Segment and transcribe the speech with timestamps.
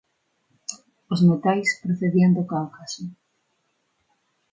[1.13, 3.03] Os metais procedían do Cáucaso.